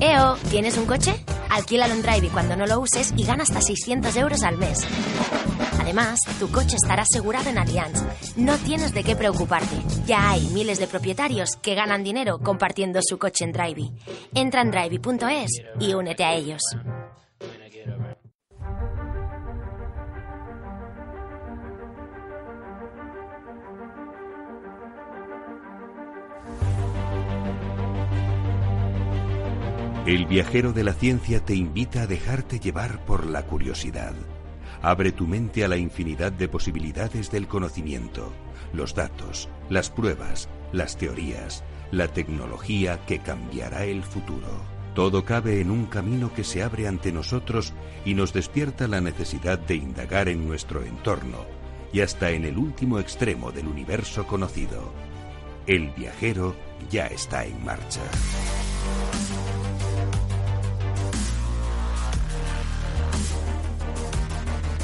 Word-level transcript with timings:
EO, 0.00 0.36
¿tienes 0.50 0.76
un 0.76 0.86
coche? 0.86 1.24
Alquílalo 1.50 1.94
en 1.94 2.02
Drive 2.02 2.26
y 2.26 2.30
cuando 2.30 2.56
no 2.56 2.66
lo 2.66 2.80
uses 2.80 3.12
y 3.16 3.24
gana 3.24 3.44
hasta 3.44 3.60
600 3.60 4.16
euros 4.16 4.42
al 4.42 4.58
mes. 4.58 4.86
Además, 5.80 6.20
tu 6.40 6.50
coche 6.50 6.76
estará 6.76 7.02
asegurado 7.02 7.48
en 7.48 7.58
Allianz. 7.58 8.02
No 8.36 8.56
tienes 8.58 8.92
de 8.92 9.04
qué 9.04 9.14
preocuparte. 9.14 9.76
Ya 10.04 10.30
hay 10.30 10.46
miles 10.48 10.80
de 10.80 10.88
propietarios 10.88 11.56
que 11.62 11.74
ganan 11.74 12.02
dinero 12.02 12.40
compartiendo 12.40 13.00
su 13.02 13.18
coche 13.18 13.44
en 13.44 13.52
Drive. 13.52 13.92
Entra 14.34 14.62
en 14.62 14.70
drive.es 14.72 15.62
y 15.78 15.94
únete 15.94 16.24
a 16.24 16.34
ellos. 16.34 16.62
El 30.06 30.26
viajero 30.26 30.72
de 30.72 30.84
la 30.84 30.92
ciencia 30.92 31.44
te 31.44 31.56
invita 31.56 32.02
a 32.02 32.06
dejarte 32.06 32.60
llevar 32.60 33.04
por 33.04 33.26
la 33.26 33.42
curiosidad. 33.42 34.14
Abre 34.80 35.10
tu 35.10 35.26
mente 35.26 35.64
a 35.64 35.68
la 35.68 35.78
infinidad 35.78 36.30
de 36.30 36.46
posibilidades 36.46 37.28
del 37.32 37.48
conocimiento, 37.48 38.32
los 38.72 38.94
datos, 38.94 39.48
las 39.68 39.90
pruebas, 39.90 40.48
las 40.70 40.96
teorías, 40.96 41.64
la 41.90 42.06
tecnología 42.06 43.04
que 43.04 43.18
cambiará 43.18 43.84
el 43.84 44.04
futuro. 44.04 44.46
Todo 44.94 45.24
cabe 45.24 45.60
en 45.60 45.72
un 45.72 45.86
camino 45.86 46.32
que 46.32 46.44
se 46.44 46.62
abre 46.62 46.86
ante 46.86 47.10
nosotros 47.10 47.72
y 48.04 48.14
nos 48.14 48.32
despierta 48.32 48.86
la 48.86 49.00
necesidad 49.00 49.58
de 49.58 49.74
indagar 49.74 50.28
en 50.28 50.46
nuestro 50.46 50.84
entorno 50.84 51.44
y 51.92 52.02
hasta 52.02 52.30
en 52.30 52.44
el 52.44 52.58
último 52.58 53.00
extremo 53.00 53.50
del 53.50 53.66
universo 53.66 54.24
conocido. 54.24 54.92
El 55.66 55.90
viajero 55.90 56.54
ya 56.92 57.08
está 57.08 57.44
en 57.44 57.64
marcha. 57.64 58.02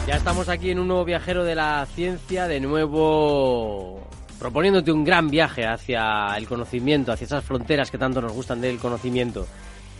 Ya 0.06 0.16
estamos 0.16 0.48
aquí 0.48 0.70
en 0.70 0.80
un 0.80 0.88
nuevo 0.88 1.04
viajero 1.04 1.44
de 1.44 1.54
la 1.54 1.86
ciencia, 1.94 2.48
de 2.48 2.58
nuevo 2.58 4.00
proponiéndote 4.40 4.90
un 4.90 5.04
gran 5.04 5.30
viaje 5.30 5.64
hacia 5.64 6.36
el 6.36 6.48
conocimiento, 6.48 7.12
hacia 7.12 7.26
esas 7.26 7.44
fronteras 7.44 7.92
que 7.92 7.98
tanto 7.98 8.20
nos 8.20 8.32
gustan 8.32 8.60
del 8.60 8.78
conocimiento. 8.78 9.46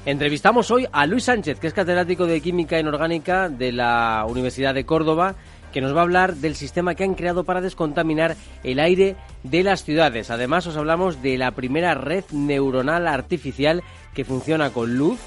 Entrevistamos 0.05 0.73
hoy 0.73 0.89
a 0.91 1.07
Luis 1.07 1.23
Sánchez, 1.23 1.61
que 1.61 1.69
es 1.69 1.73
catedrático 1.73 2.27
de 2.27 2.41
Química 2.41 2.81
Inorgánica 2.81 3.49
de 3.49 3.71
la 3.71 4.27
Universidad 4.29 4.75
de 4.75 4.85
Córdoba, 4.85 5.37
que 5.73 5.81
nos 5.81 5.95
va 5.95 6.01
a 6.01 6.03
hablar 6.03 6.35
del 6.35 6.57
sistema 6.57 6.97
que 6.97 7.05
han 7.05 7.15
creado 7.15 7.45
para 7.45 7.61
descontaminar 7.61 8.35
el 8.65 8.81
aire 8.81 9.15
de 9.45 9.63
las 9.63 9.85
ciudades. 9.85 10.33
Además, 10.33 10.67
os 10.67 10.77
hablamos 10.77 11.23
de 11.23 11.39
la 11.39 11.53
primera 11.53 11.95
red 11.95 12.25
neuronal 12.33 13.07
artificial 13.07 13.85
que 14.15 14.25
funciona 14.25 14.71
con 14.71 14.99
luz, 14.99 15.21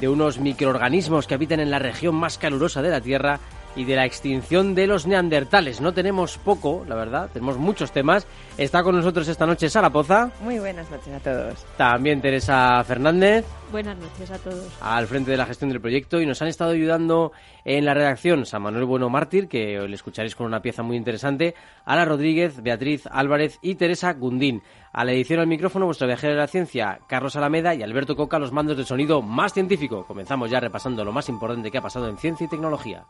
de 0.00 0.08
unos 0.08 0.38
microorganismos 0.38 1.26
que 1.26 1.34
habitan 1.34 1.60
en 1.60 1.70
la 1.70 1.78
región 1.78 2.14
más 2.14 2.38
calurosa 2.38 2.82
de 2.82 2.90
la 2.90 3.00
Tierra 3.00 3.38
y 3.76 3.84
de 3.84 3.96
la 3.96 4.04
extinción 4.04 4.74
de 4.74 4.86
los 4.86 5.06
neandertales. 5.06 5.80
No 5.80 5.92
tenemos 5.92 6.38
poco, 6.38 6.84
la 6.88 6.94
verdad, 6.94 7.30
tenemos 7.32 7.58
muchos 7.58 7.92
temas. 7.92 8.26
Está 8.56 8.82
con 8.82 8.96
nosotros 8.96 9.28
esta 9.28 9.46
noche 9.46 9.68
Sara 9.68 9.90
Poza. 9.90 10.30
Muy 10.40 10.58
buenas 10.58 10.90
noches 10.90 11.12
a 11.12 11.20
todos. 11.20 11.64
También 11.76 12.20
Teresa 12.20 12.82
Fernández. 12.84 13.44
Buenas 13.72 13.96
noches 13.96 14.30
a 14.30 14.38
todos. 14.38 14.68
Al 14.80 15.06
frente 15.06 15.30
de 15.32 15.36
la 15.36 15.46
gestión 15.46 15.70
del 15.70 15.80
proyecto 15.80 16.20
y 16.20 16.26
nos 16.26 16.40
han 16.42 16.48
estado 16.48 16.70
ayudando 16.70 17.32
en 17.64 17.84
la 17.84 17.94
redacción 17.94 18.46
San 18.46 18.62
Manuel 18.62 18.84
Bueno 18.84 19.08
Mártir, 19.08 19.48
que 19.48 19.78
le 19.88 19.94
escucharéis 19.94 20.36
con 20.36 20.46
una 20.46 20.62
pieza 20.62 20.82
muy 20.82 20.96
interesante, 20.96 21.54
Ala 21.84 22.04
Rodríguez, 22.04 22.62
Beatriz 22.62 23.06
Álvarez 23.10 23.58
y 23.62 23.74
Teresa 23.74 24.12
Gundín. 24.12 24.62
A 24.92 25.04
la 25.04 25.12
edición 25.12 25.40
al 25.40 25.48
micrófono, 25.48 25.86
vuestro 25.86 26.06
viajero 26.06 26.34
de 26.34 26.38
la 26.38 26.46
ciencia, 26.46 27.00
Carlos 27.08 27.34
Alameda 27.34 27.74
y 27.74 27.82
Alberto 27.82 28.14
Coca, 28.14 28.38
los 28.38 28.52
mandos 28.52 28.76
de 28.76 28.84
sonido 28.84 29.22
más 29.22 29.52
científico. 29.52 30.04
Comenzamos 30.06 30.50
ya 30.50 30.60
repasando 30.60 31.04
lo 31.04 31.10
más 31.10 31.28
importante 31.28 31.72
que 31.72 31.78
ha 31.78 31.82
pasado 31.82 32.08
en 32.08 32.16
ciencia 32.16 32.44
y 32.44 32.48
tecnología. 32.48 33.04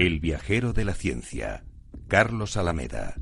El 0.00 0.18
viajero 0.18 0.72
de 0.72 0.86
la 0.86 0.94
ciencia, 0.94 1.62
Carlos 2.08 2.56
Alameda. 2.56 3.16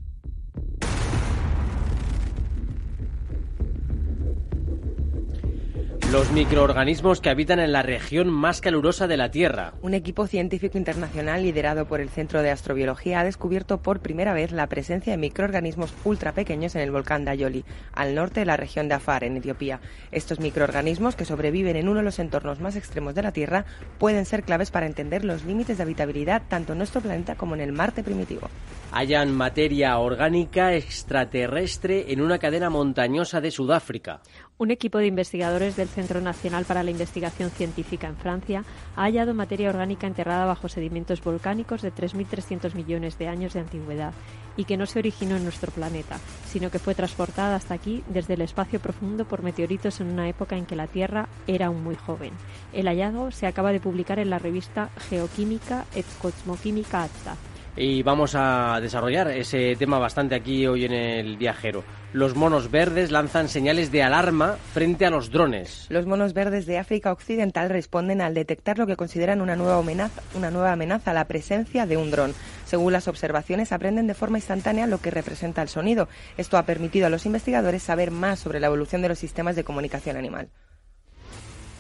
Los 6.10 6.32
microorganismos 6.32 7.20
que 7.20 7.28
habitan 7.28 7.60
en 7.60 7.70
la 7.70 7.82
región 7.82 8.30
más 8.30 8.62
calurosa 8.62 9.06
de 9.06 9.18
la 9.18 9.30
Tierra. 9.30 9.74
Un 9.82 9.92
equipo 9.92 10.26
científico 10.26 10.78
internacional 10.78 11.42
liderado 11.42 11.86
por 11.86 12.00
el 12.00 12.08
Centro 12.08 12.40
de 12.40 12.50
Astrobiología 12.50 13.20
ha 13.20 13.24
descubierto 13.24 13.82
por 13.82 14.00
primera 14.00 14.32
vez 14.32 14.50
la 14.50 14.68
presencia 14.68 15.12
de 15.12 15.18
microorganismos 15.18 15.92
ultra 16.04 16.32
pequeños 16.32 16.74
en 16.74 16.80
el 16.80 16.92
volcán 16.92 17.26
Dayoli, 17.26 17.66
al 17.92 18.14
norte 18.14 18.40
de 18.40 18.46
la 18.46 18.56
región 18.56 18.88
de 18.88 18.94
Afar, 18.94 19.22
en 19.22 19.36
Etiopía. 19.36 19.82
Estos 20.10 20.40
microorganismos, 20.40 21.14
que 21.14 21.26
sobreviven 21.26 21.76
en 21.76 21.90
uno 21.90 21.98
de 21.98 22.04
los 22.04 22.18
entornos 22.18 22.58
más 22.58 22.74
extremos 22.74 23.14
de 23.14 23.22
la 23.22 23.32
Tierra, 23.32 23.66
pueden 23.98 24.24
ser 24.24 24.44
claves 24.44 24.70
para 24.70 24.86
entender 24.86 25.26
los 25.26 25.44
límites 25.44 25.76
de 25.76 25.82
habitabilidad 25.82 26.40
tanto 26.48 26.72
en 26.72 26.78
nuestro 26.78 27.02
planeta 27.02 27.34
como 27.34 27.54
en 27.54 27.60
el 27.60 27.72
Marte 27.72 28.02
primitivo. 28.02 28.48
Hallan 28.92 29.34
materia 29.34 29.98
orgánica 29.98 30.72
extraterrestre 30.72 32.10
en 32.10 32.22
una 32.22 32.38
cadena 32.38 32.70
montañosa 32.70 33.42
de 33.42 33.50
Sudáfrica. 33.50 34.22
Un 34.56 34.70
equipo 34.70 34.96
de 34.96 35.06
investigadores 35.06 35.76
del 35.76 35.88
Centro 35.98 36.20
Nacional 36.20 36.64
para 36.64 36.84
la 36.84 36.92
Investigación 36.92 37.50
Científica 37.50 38.06
en 38.06 38.14
Francia 38.14 38.62
ha 38.94 39.02
hallado 39.02 39.34
materia 39.34 39.68
orgánica 39.68 40.06
enterrada 40.06 40.44
bajo 40.44 40.68
sedimentos 40.68 41.20
volcánicos 41.20 41.82
de 41.82 41.92
3.300 41.92 42.72
millones 42.74 43.18
de 43.18 43.26
años 43.26 43.52
de 43.52 43.60
antigüedad 43.60 44.12
y 44.56 44.64
que 44.64 44.76
no 44.76 44.86
se 44.86 45.00
originó 45.00 45.34
en 45.34 45.42
nuestro 45.42 45.72
planeta, 45.72 46.20
sino 46.46 46.70
que 46.70 46.78
fue 46.78 46.94
transportada 46.94 47.56
hasta 47.56 47.74
aquí 47.74 48.04
desde 48.06 48.34
el 48.34 48.42
espacio 48.42 48.78
profundo 48.78 49.24
por 49.24 49.42
meteoritos 49.42 50.00
en 50.00 50.06
una 50.06 50.28
época 50.28 50.56
en 50.56 50.66
que 50.66 50.76
la 50.76 50.86
Tierra 50.86 51.28
era 51.48 51.66
aún 51.66 51.82
muy 51.82 51.96
joven. 51.96 52.30
El 52.72 52.86
hallazgo 52.86 53.32
se 53.32 53.48
acaba 53.48 53.72
de 53.72 53.80
publicar 53.80 54.20
en 54.20 54.30
la 54.30 54.38
revista 54.38 54.90
Geoquímica 55.08 55.84
et 55.96 56.06
Cosmoquímica 56.22 57.02
Acta. 57.02 57.34
Y 57.76 58.04
vamos 58.04 58.36
a 58.36 58.78
desarrollar 58.80 59.32
ese 59.32 59.74
tema 59.74 59.98
bastante 59.98 60.36
aquí 60.36 60.64
hoy 60.64 60.84
en 60.84 60.92
el 60.92 61.36
viajero. 61.36 61.82
Los 62.14 62.34
monos 62.34 62.70
verdes 62.70 63.10
lanzan 63.10 63.50
señales 63.50 63.92
de 63.92 64.02
alarma 64.02 64.56
frente 64.72 65.04
a 65.04 65.10
los 65.10 65.30
drones. 65.30 65.86
Los 65.90 66.06
monos 66.06 66.32
verdes 66.32 66.64
de 66.64 66.78
África 66.78 67.12
Occidental 67.12 67.68
responden 67.68 68.22
al 68.22 68.32
detectar 68.32 68.78
lo 68.78 68.86
que 68.86 68.96
consideran 68.96 69.42
una 69.42 69.56
nueva 69.56 69.76
amenaza, 69.76 70.22
una 70.34 70.50
nueva 70.50 70.72
amenaza 70.72 71.12
la 71.12 71.26
presencia 71.26 71.84
de 71.84 71.98
un 71.98 72.10
dron. 72.10 72.32
Según 72.64 72.94
las 72.94 73.08
observaciones, 73.08 73.72
aprenden 73.72 74.06
de 74.06 74.14
forma 74.14 74.38
instantánea 74.38 74.86
lo 74.86 75.02
que 75.02 75.10
representa 75.10 75.60
el 75.60 75.68
sonido. 75.68 76.08
Esto 76.38 76.56
ha 76.56 76.62
permitido 76.62 77.06
a 77.06 77.10
los 77.10 77.26
investigadores 77.26 77.82
saber 77.82 78.10
más 78.10 78.38
sobre 78.38 78.58
la 78.58 78.68
evolución 78.68 79.02
de 79.02 79.08
los 79.08 79.18
sistemas 79.18 79.54
de 79.54 79.64
comunicación 79.64 80.16
animal. 80.16 80.48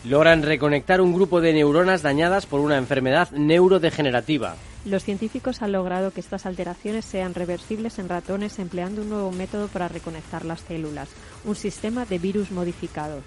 Logran 0.04 0.42
reconectar 0.42 1.00
un 1.00 1.14
grupo 1.14 1.40
de 1.40 1.54
neuronas 1.54 2.02
dañadas 2.02 2.44
por 2.44 2.60
una 2.60 2.76
enfermedad 2.76 3.30
neurodegenerativa. 3.30 4.56
Los 4.88 5.04
científicos 5.04 5.60
han 5.60 5.72
logrado 5.72 6.12
que 6.12 6.20
estas 6.20 6.46
alteraciones 6.46 7.04
sean 7.04 7.34
reversibles 7.34 7.98
en 7.98 8.08
ratones 8.08 8.58
empleando 8.58 9.02
un 9.02 9.10
nuevo 9.10 9.30
método 9.30 9.68
para 9.68 9.86
reconectar 9.86 10.46
las 10.46 10.62
células, 10.62 11.10
un 11.44 11.56
sistema 11.56 12.06
de 12.06 12.18
virus 12.18 12.50
modificado. 12.50 13.20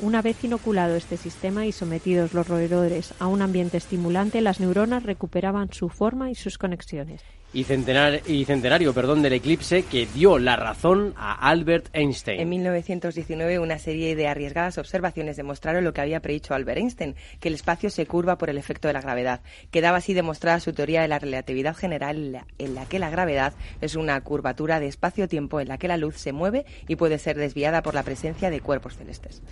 Una 0.00 0.22
vez 0.22 0.44
inoculado 0.44 0.94
este 0.94 1.16
sistema 1.16 1.66
y 1.66 1.72
sometidos 1.72 2.32
los 2.32 2.46
roedores 2.46 3.12
a 3.18 3.26
un 3.26 3.42
ambiente 3.42 3.76
estimulante, 3.76 4.40
las 4.40 4.60
neuronas 4.60 5.02
recuperaban 5.02 5.72
su 5.72 5.88
forma 5.88 6.30
y 6.30 6.36
sus 6.36 6.58
conexiones. 6.58 7.22
Y, 7.54 7.62
centenar- 7.64 8.20
y 8.26 8.44
centenario 8.44 8.92
perdón, 8.92 9.22
del 9.22 9.32
eclipse 9.34 9.84
que 9.84 10.06
dio 10.12 10.38
la 10.40 10.56
razón 10.56 11.14
a 11.16 11.48
Albert 11.48 11.86
Einstein. 11.92 12.40
En 12.40 12.48
1919, 12.48 13.60
una 13.60 13.78
serie 13.78 14.16
de 14.16 14.26
arriesgadas 14.26 14.76
observaciones 14.76 15.36
demostraron 15.36 15.84
lo 15.84 15.92
que 15.92 16.00
había 16.00 16.18
predicho 16.20 16.52
Albert 16.54 16.78
Einstein, 16.78 17.14
que 17.38 17.46
el 17.48 17.54
espacio 17.54 17.90
se 17.90 18.06
curva 18.06 18.38
por 18.38 18.50
el 18.50 18.58
efecto 18.58 18.88
de 18.88 18.94
la 18.94 19.00
gravedad. 19.00 19.40
Quedaba 19.70 19.98
así 19.98 20.14
demostrada 20.14 20.58
su 20.58 20.72
teoría 20.72 21.02
de 21.02 21.08
la 21.08 21.20
relatividad 21.20 21.76
general, 21.76 22.16
en 22.16 22.32
la- 22.32 22.46
en 22.58 22.74
la 22.74 22.86
que 22.86 22.98
la 22.98 23.08
gravedad 23.08 23.52
es 23.80 23.94
una 23.94 24.20
curvatura 24.22 24.80
de 24.80 24.88
espacio-tiempo 24.88 25.60
en 25.60 25.68
la 25.68 25.78
que 25.78 25.86
la 25.88 25.96
luz 25.96 26.16
se 26.16 26.32
mueve 26.32 26.66
y 26.88 26.96
puede 26.96 27.18
ser 27.18 27.36
desviada 27.38 27.82
por 27.82 27.94
la 27.94 28.02
presencia 28.02 28.50
de 28.50 28.60
cuerpos 28.60 28.96
celestes. 28.96 29.42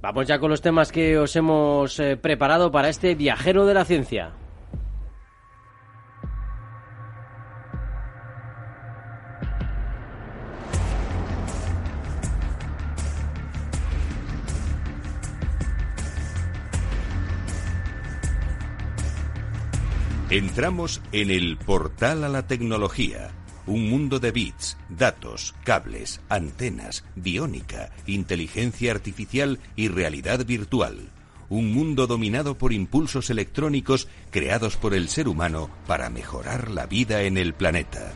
Vamos 0.00 0.26
ya 0.26 0.40
con 0.40 0.50
los 0.50 0.62
temas 0.62 0.90
que 0.90 1.16
os 1.16 1.36
hemos 1.36 2.00
eh, 2.00 2.16
preparado 2.16 2.72
para 2.72 2.88
este 2.88 3.14
viajero 3.14 3.66
de 3.66 3.74
la 3.74 3.84
ciencia. 3.84 4.32
Entramos 20.32 21.02
en 21.12 21.30
el 21.30 21.58
portal 21.58 22.24
a 22.24 22.28
la 22.30 22.46
tecnología. 22.46 23.32
Un 23.66 23.90
mundo 23.90 24.18
de 24.18 24.30
bits, 24.30 24.78
datos, 24.88 25.54
cables, 25.62 26.22
antenas, 26.30 27.04
biónica, 27.14 27.90
inteligencia 28.06 28.92
artificial 28.92 29.58
y 29.76 29.88
realidad 29.88 30.46
virtual. 30.46 31.10
Un 31.50 31.74
mundo 31.74 32.06
dominado 32.06 32.56
por 32.56 32.72
impulsos 32.72 33.28
electrónicos 33.28 34.08
creados 34.30 34.78
por 34.78 34.94
el 34.94 35.10
ser 35.10 35.28
humano 35.28 35.68
para 35.86 36.08
mejorar 36.08 36.70
la 36.70 36.86
vida 36.86 37.24
en 37.24 37.36
el 37.36 37.52
planeta. 37.52 38.14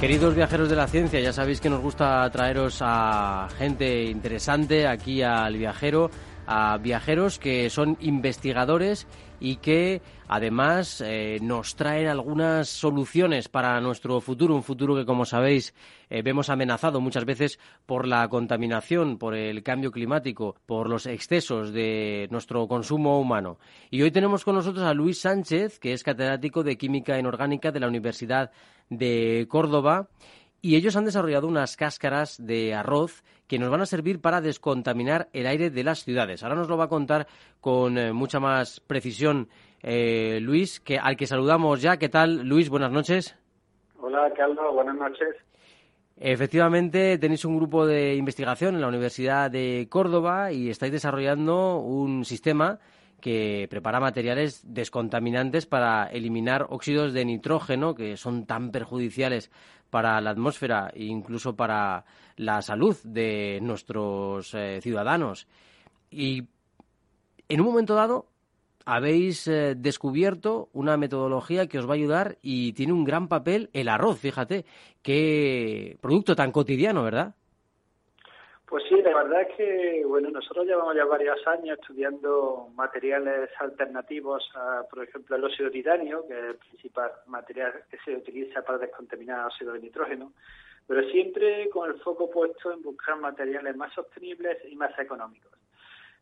Queridos 0.00 0.34
viajeros 0.34 0.70
de 0.70 0.76
la 0.76 0.88
ciencia, 0.88 1.20
ya 1.20 1.34
sabéis 1.34 1.60
que 1.60 1.68
nos 1.68 1.82
gusta 1.82 2.30
traeros 2.30 2.78
a 2.80 3.46
gente 3.58 4.04
interesante 4.04 4.86
aquí 4.86 5.20
al 5.20 5.58
viajero 5.58 6.10
a 6.46 6.78
viajeros 6.78 7.38
que 7.38 7.70
son 7.70 7.96
investigadores 8.00 9.06
y 9.40 9.56
que 9.56 10.00
además 10.28 11.02
eh, 11.04 11.38
nos 11.42 11.76
traen 11.76 12.08
algunas 12.08 12.68
soluciones 12.68 13.48
para 13.48 13.80
nuestro 13.80 14.20
futuro, 14.20 14.54
un 14.54 14.62
futuro 14.62 14.94
que 14.94 15.04
como 15.04 15.24
sabéis 15.24 15.74
eh, 16.08 16.22
vemos 16.22 16.48
amenazado 16.48 17.00
muchas 17.00 17.24
veces 17.24 17.58
por 17.84 18.06
la 18.06 18.28
contaminación, 18.28 19.18
por 19.18 19.34
el 19.34 19.62
cambio 19.62 19.90
climático, 19.90 20.56
por 20.66 20.88
los 20.88 21.06
excesos 21.06 21.72
de 21.72 22.28
nuestro 22.30 22.66
consumo 22.66 23.20
humano. 23.20 23.58
Y 23.90 24.02
hoy 24.02 24.10
tenemos 24.10 24.44
con 24.44 24.54
nosotros 24.54 24.84
a 24.84 24.94
Luis 24.94 25.20
Sánchez, 25.20 25.78
que 25.78 25.92
es 25.92 26.02
catedrático 26.02 26.62
de 26.62 26.78
Química 26.78 27.18
Inorgánica 27.18 27.72
de 27.72 27.80
la 27.80 27.88
Universidad 27.88 28.50
de 28.88 29.46
Córdoba 29.48 30.08
y 30.66 30.74
ellos 30.74 30.96
han 30.96 31.04
desarrollado 31.04 31.46
unas 31.46 31.76
cáscaras 31.76 32.44
de 32.44 32.74
arroz 32.74 33.22
que 33.46 33.56
nos 33.56 33.70
van 33.70 33.82
a 33.82 33.86
servir 33.86 34.20
para 34.20 34.40
descontaminar 34.40 35.28
el 35.32 35.46
aire 35.46 35.70
de 35.70 35.84
las 35.84 36.02
ciudades. 36.02 36.42
Ahora 36.42 36.56
nos 36.56 36.68
lo 36.68 36.76
va 36.76 36.86
a 36.86 36.88
contar 36.88 37.28
con 37.60 37.96
eh, 37.96 38.12
mucha 38.12 38.40
más 38.40 38.80
precisión 38.80 39.48
eh, 39.80 40.40
Luis, 40.42 40.80
que, 40.80 40.98
al 40.98 41.16
que 41.16 41.28
saludamos 41.28 41.82
ya. 41.82 41.98
¿Qué 41.98 42.08
tal, 42.08 42.48
Luis? 42.48 42.68
Buenas 42.68 42.90
noches. 42.90 43.38
Hola, 44.00 44.28
Carlos. 44.36 44.74
Buenas 44.74 44.96
noches. 44.96 45.36
Efectivamente, 46.16 47.16
tenéis 47.18 47.44
un 47.44 47.58
grupo 47.58 47.86
de 47.86 48.16
investigación 48.16 48.74
en 48.74 48.80
la 48.80 48.88
Universidad 48.88 49.48
de 49.48 49.86
Córdoba 49.88 50.50
y 50.50 50.68
estáis 50.68 50.90
desarrollando 50.90 51.76
un 51.76 52.24
sistema 52.24 52.80
que 53.20 53.66
prepara 53.70 54.00
materiales 54.00 54.62
descontaminantes 54.64 55.66
para 55.66 56.06
eliminar 56.06 56.66
óxidos 56.70 57.12
de 57.12 57.24
nitrógeno 57.24 57.94
que 57.94 58.16
son 58.16 58.46
tan 58.46 58.70
perjudiciales 58.70 59.50
para 59.90 60.20
la 60.20 60.30
atmósfera 60.30 60.90
e 60.94 61.04
incluso 61.04 61.56
para 61.56 62.04
la 62.36 62.62
salud 62.62 62.96
de 63.04 63.58
nuestros 63.62 64.52
eh, 64.54 64.80
ciudadanos. 64.82 65.46
Y 66.10 66.44
en 67.48 67.60
un 67.60 67.66
momento 67.66 67.94
dado 67.94 68.26
habéis 68.84 69.48
eh, 69.48 69.74
descubierto 69.76 70.68
una 70.72 70.96
metodología 70.96 71.66
que 71.66 71.78
os 71.78 71.88
va 71.88 71.92
a 71.92 71.96
ayudar 71.96 72.38
y 72.42 72.72
tiene 72.72 72.92
un 72.92 73.04
gran 73.04 73.28
papel 73.28 73.70
el 73.72 73.88
arroz, 73.88 74.18
fíjate, 74.20 74.64
qué 75.02 75.98
producto 76.00 76.36
tan 76.36 76.52
cotidiano, 76.52 77.02
¿verdad? 77.02 77.34
Pues 78.68 78.82
sí, 78.88 79.00
la 79.00 79.14
verdad 79.14 79.42
es 79.42 79.56
que, 79.56 80.04
bueno, 80.04 80.28
nosotros 80.28 80.66
llevamos 80.66 80.96
ya 80.96 81.04
varios 81.04 81.38
años 81.46 81.78
estudiando 81.78 82.68
materiales 82.74 83.48
alternativos 83.60 84.50
a, 84.56 84.82
por 84.90 85.04
ejemplo, 85.04 85.36
el 85.36 85.44
óxido 85.44 85.70
titanio, 85.70 86.26
que 86.26 86.36
es 86.36 86.44
el 86.46 86.56
principal 86.56 87.12
material 87.26 87.84
que 87.88 87.96
se 88.04 88.16
utiliza 88.16 88.62
para 88.62 88.78
descontaminar 88.78 89.46
óxido 89.46 89.72
de 89.72 89.78
nitrógeno, 89.78 90.32
pero 90.84 91.08
siempre 91.10 91.70
con 91.70 91.88
el 91.88 92.00
foco 92.00 92.28
puesto 92.28 92.72
en 92.72 92.82
buscar 92.82 93.16
materiales 93.20 93.76
más 93.76 93.94
sostenibles 93.94 94.58
y 94.68 94.74
más 94.74 94.98
económicos. 94.98 95.52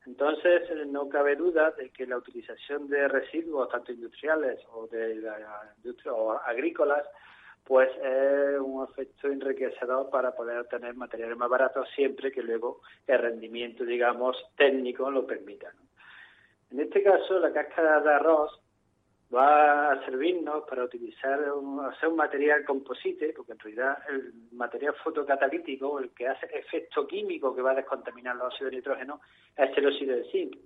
Entonces, 0.04 0.68
no 0.88 1.08
cabe 1.08 1.36
duda 1.36 1.70
de 1.70 1.88
que 1.88 2.06
la 2.06 2.18
utilización 2.18 2.88
de 2.88 3.08
residuos, 3.08 3.70
tanto 3.70 3.90
industriales 3.90 4.60
o 4.70 4.86
de 4.86 5.14
la 5.14 5.72
industria 5.78 6.12
o 6.12 6.32
agrícolas, 6.32 7.06
pues 7.64 7.88
es 7.96 8.60
un 8.60 8.84
efecto 8.84 9.28
enriquecedor 9.28 10.10
para 10.10 10.34
poder 10.34 10.58
obtener 10.58 10.94
materiales 10.94 11.36
más 11.36 11.48
baratos 11.48 11.88
siempre 11.94 12.30
que 12.30 12.42
luego 12.42 12.80
el 13.06 13.18
rendimiento, 13.18 13.84
digamos, 13.84 14.36
técnico 14.56 15.10
lo 15.10 15.26
permita. 15.26 15.72
En 16.70 16.80
este 16.80 17.02
caso, 17.02 17.38
la 17.38 17.52
cáscara 17.52 18.00
de 18.00 18.12
arroz 18.12 18.60
va 19.34 19.92
a 19.92 20.04
servirnos 20.04 20.64
para 20.68 20.84
utilizar 20.84 21.40
un, 21.52 21.80
hacer 21.80 22.08
un 22.08 22.16
material 22.16 22.64
composite, 22.64 23.32
porque 23.34 23.52
en 23.52 23.58
realidad 23.58 23.98
el 24.10 24.32
material 24.52 24.94
fotocatalítico, 25.02 25.98
el 25.98 26.10
que 26.10 26.28
hace 26.28 26.46
efecto 26.52 27.06
químico 27.06 27.54
que 27.54 27.62
va 27.62 27.72
a 27.72 27.76
descontaminar 27.76 28.36
los 28.36 28.46
óxidos 28.48 28.70
de 28.70 28.76
nitrógeno, 28.76 29.20
es 29.56 29.76
el 29.76 29.86
óxido 29.86 30.16
de 30.16 30.24
zinc. 30.30 30.56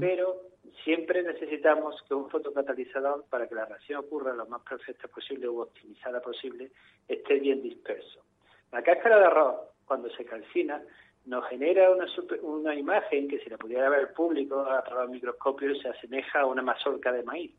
Pero 0.00 0.49
siempre 0.84 1.22
necesitamos 1.22 2.02
que 2.06 2.14
un 2.14 2.30
fotocatalizador, 2.30 3.24
para 3.28 3.48
que 3.48 3.54
la 3.54 3.64
reacción 3.64 4.00
ocurra 4.00 4.32
lo 4.32 4.46
más 4.46 4.62
perfecta 4.62 5.08
posible 5.08 5.46
o 5.46 5.62
optimizada 5.62 6.20
posible, 6.20 6.70
esté 7.08 7.38
bien 7.38 7.62
disperso. 7.62 8.24
La 8.72 8.82
cáscara 8.82 9.18
de 9.18 9.26
arroz, 9.26 9.56
cuando 9.84 10.08
se 10.10 10.24
calcina, 10.24 10.82
nos 11.26 11.46
genera 11.48 11.90
una, 11.90 12.06
una 12.42 12.74
imagen 12.74 13.28
que 13.28 13.38
si 13.40 13.50
la 13.50 13.58
pudiera 13.58 13.88
ver 13.88 14.00
el 14.00 14.08
público 14.08 14.60
a 14.60 14.82
través 14.82 15.02
del 15.02 15.10
microscopio 15.10 15.74
se 15.76 15.88
asemeja 15.88 16.40
a 16.40 16.46
una 16.46 16.62
mazorca 16.62 17.12
de 17.12 17.22
maíz. 17.22 17.52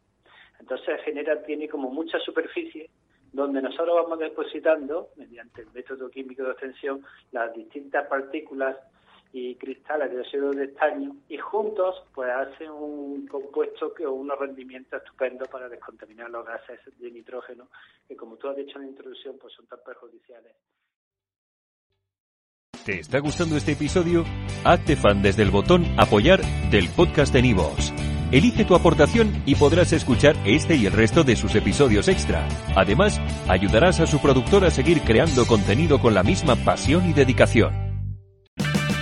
Entonces 0.60 1.02
genera, 1.04 1.42
tiene 1.44 1.68
como 1.68 1.90
mucha 1.90 2.20
superficie 2.20 2.90
donde 3.32 3.62
nosotros 3.62 3.96
vamos 3.96 4.20
depositando, 4.20 5.10
mediante 5.16 5.62
el 5.62 5.72
método 5.72 6.10
químico 6.10 6.44
de 6.44 6.52
extensión, 6.52 7.06
las 7.32 7.54
distintas 7.54 8.08
partículas 8.08 8.78
y 9.34 9.56
cristales 9.56 10.12
de 10.12 10.20
óxido 10.20 10.52
de 10.52 10.66
estaño 10.66 11.16
y 11.30 11.38
juntos 11.38 12.04
pues 12.14 12.30
hacen 12.30 12.70
un 12.70 13.28
compuesto 13.28 13.94
que 13.94 14.06
unos 14.06 14.38
rendimientos 14.38 15.02
estupendos 15.02 15.48
para 15.48 15.70
descontaminar 15.70 16.30
los 16.30 16.46
gases 16.46 16.80
de 17.00 17.12
nitrógeno 17.12 17.70
que 18.08 18.16
como 18.16 18.36
tú 18.36 18.50
has 18.50 18.58
dicho 18.58 18.78
en 18.78 18.86
la 18.86 18.90
introducción 18.90 19.38
pues 19.40 19.54
son 19.54 19.68
tan 19.68 19.80
perjudiciales. 19.86 20.54
¿Te 22.86 23.00
está 23.00 23.20
gustando 23.20 23.58
este 23.58 23.74
episodio? 23.74 24.26
Hazte 24.64 24.96
fan 24.96 25.22
desde 25.22 25.44
el 25.44 25.52
botón 25.52 25.86
apoyar 25.98 26.42
del 26.72 26.90
podcast 26.90 27.32
de 27.32 27.44
Nivos. 27.44 27.94
Elige 28.32 28.66
tu 28.66 28.76
aportación 28.76 29.44
y 29.46 29.56
podrás 29.56 29.92
escuchar 29.94 30.36
este 30.46 30.76
y 30.76 30.86
el 30.86 30.94
resto 30.94 31.24
de 31.24 31.36
sus 31.36 31.54
episodios 31.54 32.08
extra. 32.08 32.48
Además, 32.76 33.20
ayudarás 33.48 34.00
a 34.00 34.08
su 34.08 34.20
productor 34.20 34.64
a 34.66 34.72
seguir 34.72 35.02
creando 35.02 35.46
contenido 35.46 36.00
con 36.00 36.14
la 36.14 36.24
misma 36.24 36.56
pasión 36.56 37.10
y 37.10 37.14
dedicación. 37.14 37.81